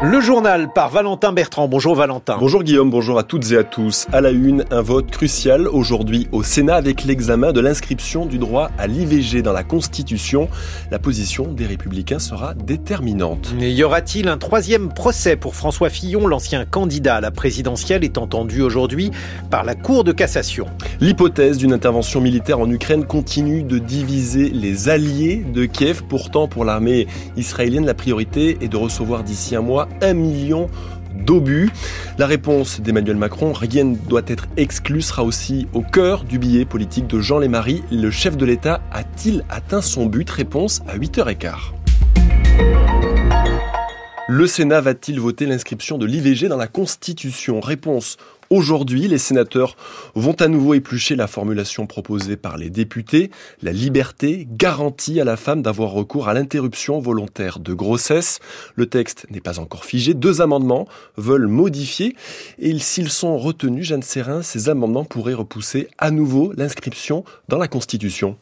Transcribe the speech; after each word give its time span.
Le 0.00 0.20
journal 0.20 0.72
par 0.72 0.90
Valentin 0.90 1.32
Bertrand. 1.32 1.66
Bonjour 1.66 1.96
Valentin. 1.96 2.36
Bonjour 2.38 2.62
Guillaume, 2.62 2.88
bonjour 2.88 3.18
à 3.18 3.24
toutes 3.24 3.50
et 3.50 3.56
à 3.56 3.64
tous. 3.64 4.06
À 4.12 4.20
la 4.20 4.30
une, 4.30 4.64
un 4.70 4.80
vote 4.80 5.10
crucial 5.10 5.66
aujourd'hui 5.66 6.28
au 6.30 6.44
Sénat 6.44 6.76
avec 6.76 7.02
l'examen 7.02 7.52
de 7.52 7.58
l'inscription 7.60 8.24
du 8.24 8.38
droit 8.38 8.70
à 8.78 8.86
l'IVG 8.86 9.42
dans 9.42 9.52
la 9.52 9.64
Constitution. 9.64 10.48
La 10.92 11.00
position 11.00 11.48
des 11.48 11.66
Républicains 11.66 12.20
sera 12.20 12.54
déterminante. 12.54 13.52
Mais 13.58 13.72
y 13.72 13.82
aura-t-il 13.82 14.28
un 14.28 14.38
troisième 14.38 14.88
procès 14.88 15.34
pour 15.34 15.56
François 15.56 15.90
Fillon, 15.90 16.28
l'ancien 16.28 16.64
candidat 16.64 17.16
à 17.16 17.20
la 17.20 17.32
présidentielle, 17.32 18.04
est 18.04 18.18
entendu 18.18 18.62
aujourd'hui 18.62 19.10
par 19.50 19.64
la 19.64 19.74
Cour 19.74 20.04
de 20.04 20.12
cassation 20.12 20.66
L'hypothèse 21.00 21.58
d'une 21.58 21.72
intervention 21.72 22.20
militaire 22.20 22.60
en 22.60 22.70
Ukraine 22.70 23.04
continue 23.04 23.64
de 23.64 23.78
diviser 23.78 24.50
les 24.50 24.88
alliés 24.90 25.44
de 25.52 25.64
Kiev. 25.64 26.04
Pourtant, 26.08 26.46
pour 26.46 26.64
l'armée 26.64 27.08
israélienne, 27.36 27.84
la 27.84 27.94
priorité 27.94 28.58
est 28.60 28.68
de 28.68 28.76
recevoir 28.76 29.24
d'ici 29.24 29.56
un 29.56 29.60
mois 29.60 29.87
un 30.02 30.14
million 30.14 30.68
d'obus. 31.14 31.70
La 32.18 32.26
réponse 32.26 32.80
d'Emmanuel 32.80 33.16
Macron, 33.16 33.52
rien 33.52 33.84
ne 33.84 33.96
doit 33.96 34.22
être 34.26 34.46
exclu, 34.56 35.02
sera 35.02 35.24
aussi 35.24 35.66
au 35.72 35.82
cœur 35.82 36.24
du 36.24 36.38
billet 36.38 36.64
politique 36.64 37.06
de 37.06 37.20
Jean 37.20 37.38
Lémarie. 37.38 37.82
Le 37.90 38.10
chef 38.10 38.36
de 38.36 38.44
l'État 38.44 38.80
a-t-il 38.92 39.44
atteint 39.48 39.82
son 39.82 40.06
but? 40.06 40.28
Réponse 40.28 40.82
à 40.88 40.96
8h15. 40.96 41.54
Le 44.30 44.46
Sénat 44.46 44.82
va-t-il 44.82 45.18
voter 45.18 45.46
l'inscription 45.46 45.96
de 45.96 46.04
l'IVG 46.04 46.48
dans 46.48 46.58
la 46.58 46.66
Constitution? 46.66 47.60
Réponse 47.60 48.18
Aujourd'hui, 48.50 49.08
les 49.08 49.18
sénateurs 49.18 49.76
vont 50.14 50.32
à 50.32 50.48
nouveau 50.48 50.72
éplucher 50.72 51.16
la 51.16 51.26
formulation 51.26 51.86
proposée 51.86 52.38
par 52.38 52.56
les 52.56 52.70
députés, 52.70 53.30
la 53.60 53.72
liberté 53.72 54.48
garantie 54.50 55.20
à 55.20 55.24
la 55.24 55.36
femme 55.36 55.60
d'avoir 55.60 55.90
recours 55.90 56.28
à 56.28 56.34
l'interruption 56.34 56.98
volontaire 56.98 57.58
de 57.58 57.74
grossesse. 57.74 58.38
Le 58.74 58.86
texte 58.86 59.26
n'est 59.30 59.42
pas 59.42 59.58
encore 59.58 59.84
figé. 59.84 60.14
Deux 60.14 60.40
amendements 60.40 60.88
veulent 61.18 61.46
modifier 61.46 62.16
et 62.58 62.78
s'ils 62.78 63.10
sont 63.10 63.36
retenus, 63.36 63.84
Jeanne 63.84 64.02
Serrin, 64.02 64.42
ces 64.42 64.70
amendements 64.70 65.04
pourraient 65.04 65.34
repousser 65.34 65.88
à 65.98 66.10
nouveau 66.10 66.54
l'inscription 66.56 67.24
dans 67.48 67.58
la 67.58 67.68
Constitution. 67.68 68.38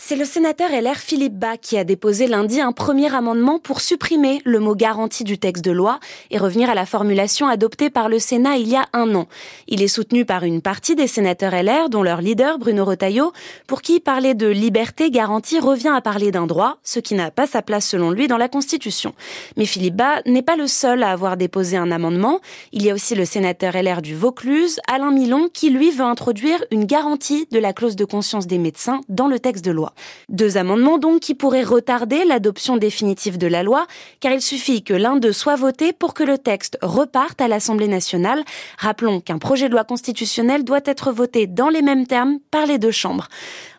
C'est 0.00 0.16
le 0.16 0.24
sénateur 0.24 0.70
LR 0.70 0.96
Philippe 0.96 1.34
Bas 1.34 1.56
qui 1.58 1.76
a 1.76 1.84
déposé 1.84 2.28
lundi 2.28 2.60
un 2.60 2.72
premier 2.72 3.12
amendement 3.14 3.58
pour 3.58 3.80
supprimer 3.80 4.40
le 4.44 4.58
mot 4.58 4.74
garantie 4.74 5.24
du 5.24 5.38
texte 5.38 5.64
de 5.64 5.72
loi 5.72 5.98
et 6.30 6.38
revenir 6.38 6.70
à 6.70 6.74
la 6.74 6.86
formulation 6.86 7.46
adoptée 7.46 7.90
par 7.90 8.08
le 8.08 8.18
Sénat 8.18 8.56
il 8.56 8.68
y 8.68 8.76
a 8.76 8.86
un 8.94 9.14
an. 9.16 9.26
Il 9.66 9.82
est 9.82 9.88
soutenu 9.88 10.24
par 10.24 10.44
une 10.44 10.62
partie 10.62 10.94
des 10.94 11.08
sénateurs 11.08 11.52
LR, 11.52 11.90
dont 11.90 12.02
leur 12.02 12.22
leader 12.22 12.58
Bruno 12.58 12.84
Retailleau, 12.86 13.32
pour 13.66 13.82
qui 13.82 14.00
parler 14.00 14.34
de 14.34 14.46
liberté 14.46 15.10
garantie 15.10 15.58
revient 15.58 15.92
à 15.94 16.00
parler 16.00 16.30
d'un 16.30 16.46
droit, 16.46 16.78
ce 16.84 17.00
qui 17.00 17.14
n'a 17.14 17.30
pas 17.30 17.46
sa 17.46 17.60
place 17.60 17.86
selon 17.86 18.10
lui 18.10 18.28
dans 18.28 18.38
la 18.38 18.48
Constitution. 18.48 19.14
Mais 19.56 19.66
Philippe 19.66 19.96
Bas 19.96 20.22
n'est 20.24 20.42
pas 20.42 20.56
le 20.56 20.68
seul 20.68 21.02
à 21.02 21.10
avoir 21.10 21.36
déposé 21.36 21.76
un 21.76 21.90
amendement. 21.90 22.40
Il 22.72 22.82
y 22.82 22.90
a 22.90 22.94
aussi 22.94 23.14
le 23.14 23.26
sénateur 23.26 23.74
LR 23.74 24.00
du 24.00 24.14
Vaucluse, 24.14 24.80
Alain 24.88 25.10
Milon, 25.10 25.48
qui 25.52 25.68
lui 25.70 25.90
veut 25.90 26.04
introduire 26.04 26.64
une 26.70 26.84
garantie 26.84 27.46
de 27.50 27.58
la 27.58 27.74
clause 27.74 27.96
de 27.96 28.04
conscience 28.06 28.46
des 28.46 28.58
médecins 28.58 29.00
dans 29.08 29.26
le 29.28 29.38
texte 29.38 29.64
de 29.64 29.72
loi. 29.72 29.87
Deux 30.28 30.56
amendements 30.56 30.98
donc 30.98 31.20
qui 31.20 31.34
pourraient 31.34 31.62
retarder 31.62 32.24
l'adoption 32.24 32.76
définitive 32.76 33.38
de 33.38 33.46
la 33.46 33.62
loi, 33.62 33.86
car 34.20 34.32
il 34.32 34.42
suffit 34.42 34.82
que 34.82 34.94
l'un 34.94 35.16
d'eux 35.16 35.32
soit 35.32 35.56
voté 35.56 35.92
pour 35.92 36.14
que 36.14 36.22
le 36.22 36.38
texte 36.38 36.78
reparte 36.82 37.40
à 37.40 37.48
l'Assemblée 37.48 37.88
nationale. 37.88 38.44
Rappelons 38.78 39.20
qu'un 39.20 39.38
projet 39.38 39.68
de 39.68 39.72
loi 39.72 39.84
constitutionnelle 39.84 40.64
doit 40.64 40.80
être 40.84 41.12
voté 41.12 41.46
dans 41.46 41.68
les 41.68 41.82
mêmes 41.82 42.06
termes 42.06 42.38
par 42.50 42.66
les 42.66 42.78
deux 42.78 42.90
chambres. 42.90 43.28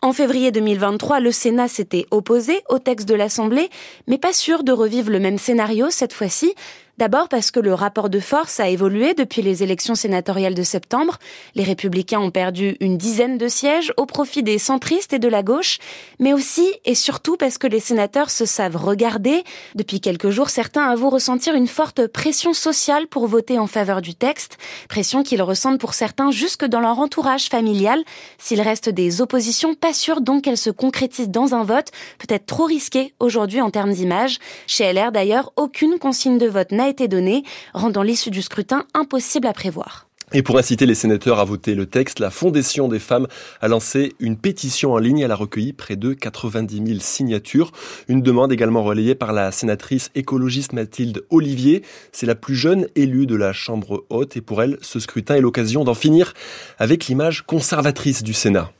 En 0.02 0.12
février 0.12 0.50
2023, 0.50 1.20
le 1.20 1.32
Sénat 1.32 1.68
s'était 1.68 2.06
opposé 2.10 2.62
au 2.68 2.78
texte 2.78 3.08
de 3.08 3.14
l'Assemblée, 3.14 3.70
mais 4.06 4.18
pas 4.18 4.32
sûr 4.32 4.64
de 4.64 4.72
revivre 4.72 5.10
le 5.10 5.20
même 5.20 5.38
scénario 5.38 5.90
cette 5.90 6.12
fois-ci. 6.12 6.54
D'abord 7.00 7.30
parce 7.30 7.50
que 7.50 7.60
le 7.60 7.72
rapport 7.72 8.10
de 8.10 8.20
force 8.20 8.60
a 8.60 8.68
évolué 8.68 9.14
depuis 9.14 9.40
les 9.40 9.62
élections 9.62 9.94
sénatoriales 9.94 10.52
de 10.52 10.62
septembre. 10.62 11.16
Les 11.54 11.62
républicains 11.62 12.20
ont 12.20 12.30
perdu 12.30 12.76
une 12.78 12.98
dizaine 12.98 13.38
de 13.38 13.48
sièges 13.48 13.90
au 13.96 14.04
profit 14.04 14.42
des 14.42 14.58
centristes 14.58 15.14
et 15.14 15.18
de 15.18 15.26
la 15.26 15.42
gauche, 15.42 15.78
mais 16.18 16.34
aussi 16.34 16.70
et 16.84 16.94
surtout 16.94 17.38
parce 17.38 17.56
que 17.56 17.66
les 17.66 17.80
sénateurs 17.80 18.28
se 18.28 18.44
savent 18.44 18.76
regarder. 18.76 19.44
Depuis 19.76 20.02
quelques 20.02 20.28
jours, 20.28 20.50
certains 20.50 20.90
avouent 20.90 21.08
ressentir 21.08 21.54
une 21.54 21.68
forte 21.68 22.06
pression 22.06 22.52
sociale 22.52 23.06
pour 23.06 23.26
voter 23.26 23.58
en 23.58 23.66
faveur 23.66 24.02
du 24.02 24.14
texte, 24.14 24.58
pression 24.90 25.22
qu'ils 25.22 25.40
ressentent 25.40 25.80
pour 25.80 25.94
certains 25.94 26.30
jusque 26.30 26.66
dans 26.66 26.80
leur 26.80 26.98
entourage 26.98 27.46
familial. 27.46 28.04
S'il 28.36 28.60
reste 28.60 28.90
des 28.90 29.22
oppositions, 29.22 29.74
pas 29.74 29.94
sûres 29.94 30.20
donc 30.20 30.42
qu'elles 30.42 30.58
se 30.58 30.68
concrétisent 30.68 31.30
dans 31.30 31.54
un 31.54 31.64
vote, 31.64 31.92
peut-être 32.18 32.44
trop 32.44 32.66
risqué 32.66 33.14
aujourd'hui 33.20 33.62
en 33.62 33.70
termes 33.70 33.94
d'image. 33.94 34.38
Chez 34.66 34.92
LR 34.92 35.12
d'ailleurs, 35.12 35.54
aucune 35.56 35.98
consigne 35.98 36.36
de 36.36 36.46
vote 36.46 36.72
n'a 36.72 36.89
été 36.90 37.08
donnée, 37.08 37.44
rendant 37.72 38.02
l'issue 38.02 38.30
du 38.30 38.42
scrutin 38.42 38.84
impossible 38.94 39.46
à 39.46 39.52
prévoir. 39.52 40.06
Et 40.32 40.42
pour 40.42 40.58
inciter 40.58 40.86
les 40.86 40.94
sénateurs 40.94 41.40
à 41.40 41.44
voter 41.44 41.74
le 41.74 41.86
texte, 41.86 42.20
la 42.20 42.30
Fondation 42.30 42.86
des 42.86 43.00
femmes 43.00 43.26
a 43.60 43.66
lancé 43.66 44.12
une 44.20 44.36
pétition 44.36 44.92
en 44.92 44.98
ligne. 44.98 45.18
Elle 45.18 45.32
a 45.32 45.36
recueilli 45.36 45.72
près 45.72 45.96
de 45.96 46.12
90 46.12 46.86
000 46.86 47.00
signatures. 47.00 47.72
Une 48.06 48.22
demande 48.22 48.52
également 48.52 48.84
relayée 48.84 49.16
par 49.16 49.32
la 49.32 49.50
sénatrice 49.50 50.10
écologiste 50.14 50.72
Mathilde 50.72 51.24
Olivier. 51.30 51.82
C'est 52.12 52.26
la 52.26 52.36
plus 52.36 52.54
jeune 52.54 52.86
élue 52.94 53.26
de 53.26 53.34
la 53.34 53.52
Chambre 53.52 54.04
haute 54.08 54.36
et 54.36 54.40
pour 54.40 54.62
elle, 54.62 54.78
ce 54.82 55.00
scrutin 55.00 55.34
est 55.34 55.40
l'occasion 55.40 55.82
d'en 55.82 55.94
finir 55.94 56.32
avec 56.78 57.06
l'image 57.06 57.42
conservatrice 57.42 58.22
du 58.22 58.32
Sénat. 58.32 58.70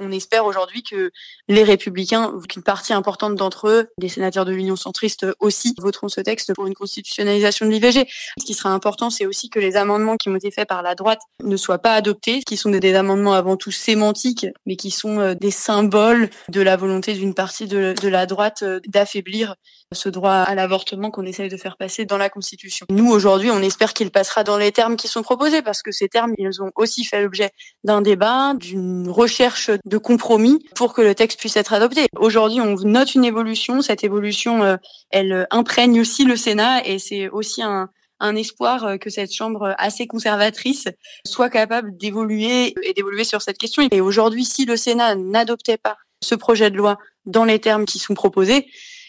On 0.00 0.12
espère 0.12 0.46
aujourd'hui 0.46 0.82
que 0.82 1.10
les 1.48 1.62
républicains, 1.62 2.32
qu'une 2.48 2.62
partie 2.62 2.92
importante 2.92 3.34
d'entre 3.34 3.68
eux, 3.68 3.88
des 3.98 4.08
sénateurs 4.08 4.44
de 4.44 4.52
l'Union 4.52 4.76
centriste 4.76 5.26
aussi, 5.40 5.74
voteront 5.78 6.08
ce 6.08 6.20
texte 6.20 6.54
pour 6.54 6.66
une 6.66 6.74
constitutionnalisation 6.74 7.66
de 7.66 7.70
l'IVG. 7.70 8.06
Ce 8.38 8.44
qui 8.44 8.54
sera 8.54 8.70
important, 8.70 9.10
c'est 9.10 9.26
aussi 9.26 9.50
que 9.50 9.58
les 9.58 9.76
amendements 9.76 10.16
qui 10.16 10.28
ont 10.28 10.36
été 10.36 10.50
faits 10.50 10.68
par 10.68 10.82
la 10.82 10.94
droite 10.94 11.20
ne 11.42 11.56
soient 11.56 11.78
pas 11.78 11.94
adoptés, 11.94 12.42
qui 12.42 12.56
sont 12.56 12.70
des 12.70 12.94
amendements 12.94 13.34
avant 13.34 13.56
tout 13.56 13.70
sémantiques, 13.70 14.46
mais 14.66 14.76
qui 14.76 14.90
sont 14.90 15.18
euh, 15.18 15.34
des 15.34 15.50
symboles 15.50 16.30
de 16.48 16.60
la 16.60 16.76
volonté 16.76 17.14
d'une 17.14 17.34
partie 17.34 17.66
de, 17.66 17.94
la 18.02 18.26
droite 18.26 18.62
euh, 18.62 18.80
d'affaiblir 18.86 19.54
ce 19.92 20.08
droit 20.08 20.32
à 20.32 20.54
l'avortement 20.54 21.10
qu'on 21.10 21.24
essaye 21.24 21.48
de 21.48 21.56
faire 21.56 21.76
passer 21.76 22.04
dans 22.04 22.18
la 22.18 22.28
Constitution. 22.28 22.86
Nous, 22.90 23.10
aujourd'hui, 23.10 23.50
on 23.50 23.62
espère 23.62 23.94
qu'il 23.94 24.10
passera 24.10 24.44
dans 24.44 24.58
les 24.58 24.72
termes 24.72 24.96
qui 24.96 25.08
sont 25.08 25.22
proposés, 25.22 25.62
parce 25.62 25.82
que 25.82 25.92
ces 25.92 26.08
termes, 26.08 26.34
ils 26.36 26.62
ont 26.62 26.70
aussi 26.76 27.04
fait 27.04 27.22
l'objet 27.22 27.50
d'un 27.84 28.02
débat, 28.02 28.54
d'une 28.54 29.08
recherche 29.08 29.70
de 29.88 29.98
compromis 29.98 30.64
pour 30.74 30.92
que 30.92 31.02
le 31.02 31.14
texte 31.14 31.38
puisse 31.38 31.56
être 31.56 31.72
adopté. 31.72 32.06
Aujourd'hui, 32.16 32.60
on 32.60 32.76
note 32.76 33.14
une 33.14 33.24
évolution. 33.24 33.82
Cette 33.82 34.04
évolution, 34.04 34.62
euh, 34.62 34.76
elle 35.10 35.46
imprègne 35.50 36.00
aussi 36.00 36.24
le 36.24 36.36
Sénat 36.36 36.86
et 36.86 36.98
c'est 36.98 37.28
aussi 37.28 37.62
un, 37.62 37.88
un 38.20 38.36
espoir 38.36 38.84
euh, 38.84 38.96
que 38.96 39.10
cette 39.10 39.32
chambre 39.32 39.74
assez 39.78 40.06
conservatrice 40.06 40.88
soit 41.26 41.50
capable 41.50 41.96
d'évoluer 41.96 42.74
et 42.82 42.92
d'évoluer 42.92 43.24
sur 43.24 43.42
cette 43.42 43.58
question. 43.58 43.86
Et 43.90 44.00
aujourd'hui, 44.00 44.44
si 44.44 44.64
le 44.64 44.76
Sénat 44.76 45.14
n'adoptait 45.14 45.78
pas 45.78 45.96
ce 46.22 46.34
projet 46.34 46.70
de 46.70 46.76
loi 46.76 46.98
dans 47.26 47.44
les 47.44 47.58
termes 47.58 47.86
qui 47.86 47.98
sont 47.98 48.14
proposés, 48.14 48.66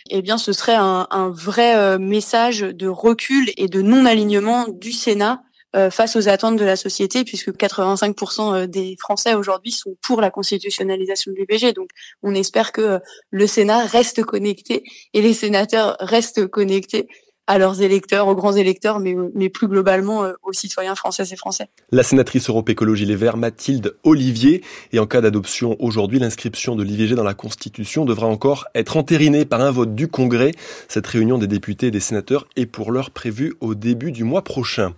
eh 0.10 0.22
bien, 0.22 0.38
ce 0.38 0.54
serait 0.54 0.76
un, 0.76 1.08
un 1.10 1.30
vrai 1.30 1.76
euh, 1.76 1.98
message 1.98 2.62
de 2.62 2.88
recul 2.88 3.52
et 3.58 3.68
de 3.68 3.82
non-alignement 3.82 4.68
du 4.68 4.92
Sénat 4.92 5.34
euh, 5.34 5.49
face 5.92 6.16
aux 6.16 6.28
attentes 6.28 6.58
de 6.58 6.66
la 6.66 6.76
société, 6.76 7.24
puisque 7.24 7.50
85% 7.50 8.54
euh, 8.54 8.68
des 8.68 8.96
Français 9.00 9.36
aujourd'hui 9.36 9.72
sont 9.72 9.96
pour 10.02 10.22
la 10.22 10.32
constitutionnalisation 10.32 11.32
de 11.32 11.38
l'IVG. 11.38 11.74
Donc, 11.74 11.90
on 12.24 12.34
espère 12.34 12.72
que 12.72 13.00
le 13.30 13.48
Sénat 13.48 13.86
reste 13.86 14.24
connecté 14.24 14.84
et 15.14 15.22
les 15.22 15.34
sénateurs 15.34 15.96
restent 16.00 16.48
connectés 16.48 17.08
à 17.50 17.58
leurs 17.58 17.82
électeurs, 17.82 18.28
aux 18.28 18.36
grands 18.36 18.54
électeurs, 18.54 19.00
mais, 19.00 19.50
plus 19.50 19.68
globalement 19.68 20.24
euh, 20.24 20.34
aux 20.44 20.54
citoyens 20.54 20.94
français 20.94 21.24
et 21.32 21.36
français. 21.36 21.70
La 21.92 22.04
sénatrice 22.04 22.48
Europe 22.48 22.70
Écologie 22.70 23.06
Les 23.06 23.16
Verts, 23.16 23.38
Mathilde 23.38 23.96
Olivier, 24.04 24.64
et 24.94 25.00
en 25.00 25.08
cas 25.08 25.20
d'adoption 25.20 25.76
aujourd'hui, 25.80 26.20
l'inscription 26.20 26.76
de 26.76 26.84
l'IVG 26.84 27.16
dans 27.16 27.24
la 27.24 27.34
Constitution 27.34 28.06
devra 28.06 28.28
encore 28.28 28.68
être 28.76 28.98
entérinée 28.98 29.46
par 29.46 29.62
un 29.62 29.72
vote 29.72 29.96
du 29.96 30.08
Congrès. 30.08 30.52
Cette 30.88 31.08
réunion 31.08 31.40
des 31.40 31.48
députés 31.48 31.88
et 31.88 31.92
des 31.92 32.00
sénateurs 32.00 32.46
est 32.56 32.68
pour 32.68 32.92
l'heure 32.92 33.10
prévue 33.10 33.56
au 33.62 33.74
début 33.74 34.12
du 34.12 34.24
mois 34.24 34.44
prochain. 34.44 34.94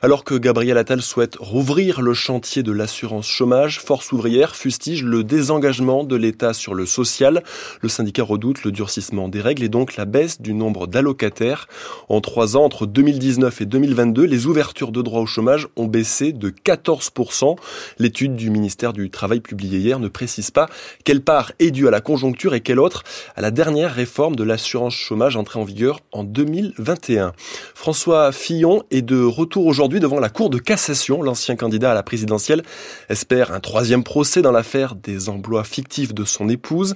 Alors 0.00 0.22
que 0.22 0.36
Gabriel 0.36 0.78
Attal 0.78 1.02
souhaite 1.02 1.34
rouvrir 1.40 2.02
le 2.02 2.14
chantier 2.14 2.62
de 2.62 2.70
l'assurance 2.70 3.26
chômage, 3.26 3.80
Force 3.80 4.12
ouvrière 4.12 4.54
fustige 4.54 5.02
le 5.02 5.24
désengagement 5.24 6.04
de 6.04 6.14
l'État 6.14 6.54
sur 6.54 6.74
le 6.74 6.86
social. 6.86 7.42
Le 7.80 7.88
syndicat 7.88 8.22
redoute 8.22 8.62
le 8.62 8.70
durcissement 8.70 9.28
des 9.28 9.40
règles 9.40 9.64
et 9.64 9.68
donc 9.68 9.96
la 9.96 10.04
baisse 10.04 10.40
du 10.40 10.54
nombre 10.54 10.86
d'allocataires. 10.86 11.66
En 12.08 12.20
trois 12.20 12.56
ans, 12.56 12.64
entre 12.64 12.86
2019 12.86 13.60
et 13.60 13.66
2022, 13.66 14.24
les 14.24 14.46
ouvertures 14.46 14.92
de 14.92 15.02
droits 15.02 15.20
au 15.20 15.26
chômage 15.26 15.68
ont 15.76 15.86
baissé 15.86 16.32
de 16.32 16.50
14%. 16.50 17.56
L'étude 17.98 18.36
du 18.36 18.50
ministère 18.50 18.92
du 18.92 19.10
Travail 19.10 19.40
publiée 19.40 19.78
hier 19.78 19.98
ne 19.98 20.08
précise 20.08 20.50
pas 20.50 20.68
quelle 21.04 21.20
part 21.20 21.52
est 21.58 21.70
due 21.70 21.88
à 21.88 21.90
la 21.90 22.00
conjoncture 22.00 22.54
et 22.54 22.60
quelle 22.60 22.78
autre 22.78 23.02
à 23.34 23.40
la 23.40 23.50
dernière 23.50 23.94
réforme 23.94 24.36
de 24.36 24.44
l'assurance 24.44 24.94
chômage 24.94 25.36
entrée 25.36 25.58
en 25.58 25.64
vigueur 25.64 26.00
en 26.12 26.24
2021. 26.24 27.32
François 27.74 28.32
Fillon 28.32 28.82
est 28.90 29.02
de 29.02 29.22
retour 29.22 29.66
aujourd'hui 29.66 30.00
devant 30.00 30.20
la 30.20 30.28
Cour 30.28 30.50
de 30.50 30.58
cassation. 30.58 31.22
L'ancien 31.22 31.56
candidat 31.56 31.92
à 31.92 31.94
la 31.94 32.02
présidentielle 32.02 32.62
espère 33.08 33.52
un 33.52 33.60
troisième 33.60 34.04
procès 34.04 34.42
dans 34.42 34.52
l'affaire 34.52 34.94
des 34.94 35.28
emplois 35.28 35.64
fictifs 35.64 36.14
de 36.14 36.24
son 36.24 36.48
épouse. 36.48 36.94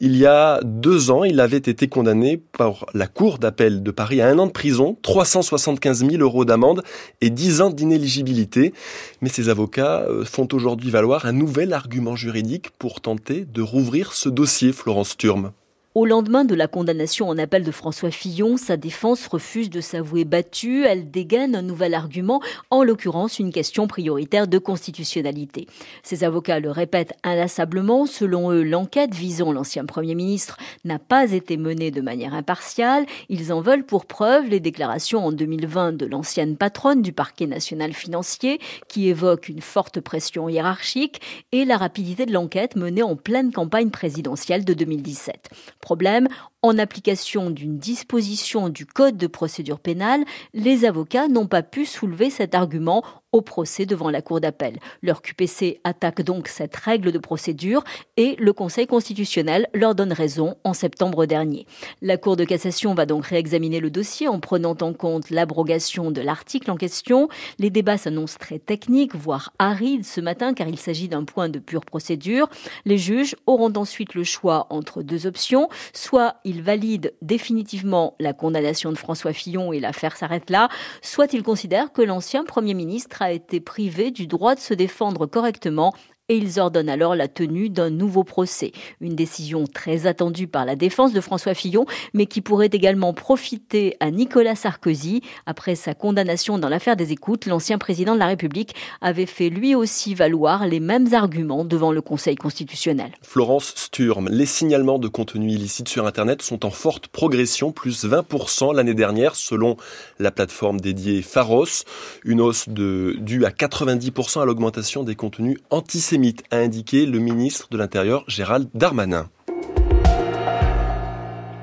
Il 0.00 0.16
y 0.16 0.26
a 0.26 0.60
deux 0.64 1.10
ans, 1.10 1.24
il 1.24 1.40
avait 1.40 1.56
été 1.58 1.88
condamné 1.88 2.36
par 2.36 2.86
la 2.94 3.06
Cour 3.06 3.38
d'appel 3.38 3.82
de 3.82 3.90
Paris 3.90 4.20
à 4.20 4.28
un 4.28 4.38
de 4.46 4.52
prison, 4.52 4.96
375 5.02 6.04
000 6.08 6.22
euros 6.22 6.44
d'amende 6.44 6.82
et 7.20 7.30
10 7.30 7.60
ans 7.60 7.70
d'inéligibilité. 7.70 8.72
Mais 9.20 9.28
ces 9.28 9.48
avocats 9.48 10.00
euh, 10.02 10.24
font 10.24 10.48
aujourd'hui 10.52 10.90
valoir 10.90 11.26
un 11.26 11.32
nouvel 11.32 11.72
argument 11.72 12.16
juridique 12.16 12.70
pour 12.78 13.00
tenter 13.00 13.44
de 13.44 13.62
rouvrir 13.62 14.12
ce 14.12 14.28
dossier, 14.28 14.72
Florence 14.72 15.16
Turme. 15.16 15.52
Au 15.96 16.06
lendemain 16.06 16.44
de 16.44 16.54
la 16.54 16.68
condamnation 16.68 17.28
en 17.28 17.36
appel 17.36 17.64
de 17.64 17.72
François 17.72 18.12
Fillon, 18.12 18.56
sa 18.56 18.76
défense 18.76 19.26
refuse 19.26 19.70
de 19.70 19.80
s'avouer 19.80 20.24
battue. 20.24 20.84
Elle 20.84 21.10
dégaine 21.10 21.56
un 21.56 21.62
nouvel 21.62 21.94
argument, 21.94 22.40
en 22.70 22.84
l'occurrence 22.84 23.40
une 23.40 23.52
question 23.52 23.88
prioritaire 23.88 24.46
de 24.46 24.58
constitutionnalité. 24.58 25.66
Ses 26.04 26.22
avocats 26.22 26.60
le 26.60 26.70
répètent 26.70 27.14
inlassablement. 27.24 28.06
Selon 28.06 28.52
eux, 28.52 28.62
l'enquête 28.62 29.16
visant 29.16 29.50
l'ancien 29.50 29.84
Premier 29.84 30.14
ministre 30.14 30.58
n'a 30.84 31.00
pas 31.00 31.32
été 31.32 31.56
menée 31.56 31.90
de 31.90 32.00
manière 32.00 32.34
impartiale. 32.34 33.04
Ils 33.28 33.52
en 33.52 33.60
veulent 33.60 33.84
pour 33.84 34.06
preuve 34.06 34.46
les 34.46 34.60
déclarations 34.60 35.26
en 35.26 35.32
2020 35.32 35.94
de 35.94 36.06
l'ancienne 36.06 36.56
patronne 36.56 37.02
du 37.02 37.12
parquet 37.12 37.48
national 37.48 37.94
financier, 37.94 38.60
qui 38.86 39.08
évoque 39.08 39.48
une 39.48 39.60
forte 39.60 39.98
pression 39.98 40.48
hiérarchique, 40.48 41.20
et 41.50 41.64
la 41.64 41.76
rapidité 41.76 42.26
de 42.26 42.32
l'enquête 42.32 42.76
menée 42.76 43.02
en 43.02 43.16
pleine 43.16 43.50
campagne 43.50 43.90
présidentielle 43.90 44.64
de 44.64 44.72
2017. 44.72 45.50
Problème, 45.80 46.28
en 46.62 46.78
application 46.78 47.50
d'une 47.50 47.78
disposition 47.78 48.68
du 48.68 48.84
Code 48.86 49.16
de 49.16 49.26
procédure 49.26 49.80
pénale, 49.80 50.24
les 50.52 50.84
avocats 50.84 51.28
n'ont 51.28 51.46
pas 51.46 51.62
pu 51.62 51.86
soulever 51.86 52.28
cet 52.28 52.54
argument 52.54 53.02
au 53.32 53.42
procès 53.42 53.86
devant 53.86 54.10
la 54.10 54.22
Cour 54.22 54.40
d'appel. 54.40 54.78
Leur 55.02 55.22
QPC 55.22 55.80
attaque 55.84 56.22
donc 56.22 56.48
cette 56.48 56.74
règle 56.74 57.12
de 57.12 57.18
procédure 57.18 57.84
et 58.16 58.36
le 58.38 58.52
Conseil 58.52 58.86
constitutionnel 58.86 59.68
leur 59.72 59.94
donne 59.94 60.12
raison 60.12 60.56
en 60.64 60.72
septembre 60.74 61.26
dernier. 61.26 61.66
La 62.02 62.16
Cour 62.16 62.36
de 62.36 62.44
cassation 62.44 62.94
va 62.94 63.06
donc 63.06 63.26
réexaminer 63.26 63.80
le 63.80 63.90
dossier 63.90 64.28
en 64.28 64.40
prenant 64.40 64.76
en 64.80 64.92
compte 64.92 65.30
l'abrogation 65.30 66.10
de 66.10 66.20
l'article 66.20 66.70
en 66.70 66.76
question. 66.76 67.28
Les 67.58 67.70
débats 67.70 67.98
s'annoncent 67.98 68.38
très 68.38 68.58
techniques, 68.58 69.14
voire 69.14 69.52
arides 69.58 70.04
ce 70.04 70.20
matin 70.20 70.52
car 70.52 70.68
il 70.68 70.78
s'agit 70.78 71.08
d'un 71.08 71.24
point 71.24 71.48
de 71.48 71.58
pure 71.58 71.84
procédure. 71.84 72.48
Les 72.84 72.98
juges 72.98 73.36
auront 73.46 73.72
ensuite 73.76 74.14
le 74.14 74.24
choix 74.24 74.66
entre 74.70 75.02
deux 75.02 75.26
options, 75.26 75.68
soit 75.92 76.36
valident 76.58 77.10
définitivement 77.22 78.14
la 78.18 78.32
condamnation 78.32 78.92
de 78.92 78.98
François 78.98 79.32
Fillon 79.32 79.72
et 79.72 79.80
l'affaire 79.80 80.16
s'arrête 80.16 80.50
là, 80.50 80.68
soit 81.02 81.32
ils 81.32 81.42
considèrent 81.42 81.92
que 81.92 82.02
l'ancien 82.02 82.44
Premier 82.44 82.74
ministre 82.74 83.22
a 83.22 83.32
été 83.32 83.60
privé 83.60 84.10
du 84.10 84.26
droit 84.26 84.54
de 84.54 84.60
se 84.60 84.74
défendre 84.74 85.26
correctement 85.26 85.92
et 86.30 86.36
ils 86.36 86.60
ordonnent 86.60 86.88
alors 86.88 87.16
la 87.16 87.26
tenue 87.26 87.68
d'un 87.70 87.90
nouveau 87.90 88.22
procès. 88.22 88.70
Une 89.00 89.16
décision 89.16 89.64
très 89.66 90.06
attendue 90.06 90.46
par 90.46 90.64
la 90.64 90.76
défense 90.76 91.12
de 91.12 91.20
François 91.20 91.54
Fillon, 91.54 91.86
mais 92.14 92.26
qui 92.26 92.40
pourrait 92.40 92.70
également 92.72 93.12
profiter 93.12 93.96
à 93.98 94.12
Nicolas 94.12 94.54
Sarkozy. 94.54 95.22
Après 95.46 95.74
sa 95.74 95.92
condamnation 95.92 96.56
dans 96.56 96.68
l'affaire 96.68 96.94
des 96.94 97.10
écoutes, 97.10 97.46
l'ancien 97.46 97.78
président 97.78 98.14
de 98.14 98.20
la 98.20 98.28
République 98.28 98.76
avait 99.00 99.26
fait 99.26 99.48
lui 99.48 99.74
aussi 99.74 100.14
valoir 100.14 100.68
les 100.68 100.78
mêmes 100.78 101.12
arguments 101.14 101.64
devant 101.64 101.90
le 101.90 102.00
Conseil 102.00 102.36
constitutionnel. 102.36 103.10
Florence 103.22 103.72
Sturm, 103.74 104.28
les 104.30 104.46
signalements 104.46 105.00
de 105.00 105.08
contenu 105.08 105.50
illicite 105.50 105.88
sur 105.88 106.06
Internet 106.06 106.42
sont 106.42 106.64
en 106.64 106.70
forte 106.70 107.08
progression, 107.08 107.72
plus 107.72 108.04
20% 108.04 108.72
l'année 108.72 108.94
dernière 108.94 109.34
selon 109.34 109.76
la 110.20 110.30
plateforme 110.30 110.80
dédiée 110.80 111.22
Pharos, 111.22 111.84
une 112.24 112.40
hausse 112.40 112.68
de, 112.68 113.16
due 113.18 113.44
à 113.44 113.50
90% 113.50 114.42
à 114.42 114.44
l'augmentation 114.44 115.02
des 115.02 115.16
contenus 115.16 115.58
antisémites 115.70 116.19
a 116.50 116.56
indiqué 116.56 117.06
le 117.06 117.18
ministre 117.18 117.68
de 117.70 117.78
l'Intérieur 117.78 118.24
Gérald 118.28 118.68
Darmanin. 118.74 119.30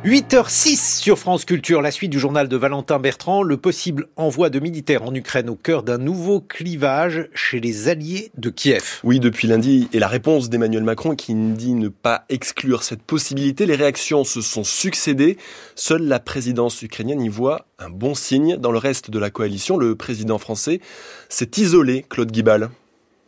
8h06 0.05 0.99
sur 0.99 1.19
France 1.19 1.43
Culture, 1.43 1.81
la 1.81 1.91
suite 1.91 2.11
du 2.11 2.19
journal 2.19 2.47
de 2.47 2.55
Valentin 2.55 2.97
Bertrand, 2.97 3.43
le 3.43 3.57
possible 3.57 4.07
envoi 4.15 4.49
de 4.49 4.59
militaires 4.59 5.03
en 5.03 5.13
Ukraine 5.13 5.49
au 5.49 5.55
cœur 5.55 5.83
d'un 5.83 5.97
nouveau 5.97 6.39
clivage 6.39 7.27
chez 7.33 7.59
les 7.59 7.89
alliés 7.89 8.31
de 8.37 8.49
Kiev. 8.49 9.01
Oui, 9.03 9.19
depuis 9.19 9.47
lundi, 9.47 9.89
et 9.91 9.99
la 9.99 10.07
réponse 10.07 10.49
d'Emmanuel 10.49 10.83
Macron 10.83 11.15
qui 11.15 11.33
dit 11.35 11.73
ne 11.73 11.89
pas 11.89 12.25
exclure 12.29 12.83
cette 12.83 13.01
possibilité, 13.01 13.65
les 13.65 13.75
réactions 13.75 14.23
se 14.23 14.39
sont 14.39 14.63
succédées. 14.63 15.37
Seule 15.75 16.03
la 16.03 16.19
présidence 16.19 16.81
ukrainienne 16.81 17.21
y 17.21 17.29
voit 17.29 17.65
un 17.77 17.89
bon 17.89 18.15
signe. 18.15 18.55
Dans 18.55 18.71
le 18.71 18.77
reste 18.77 19.11
de 19.11 19.19
la 19.19 19.29
coalition, 19.29 19.77
le 19.77 19.95
président 19.95 20.37
français 20.37 20.79
s'est 21.27 21.51
isolé, 21.57 22.05
Claude 22.07 22.31
Guibal. 22.31 22.69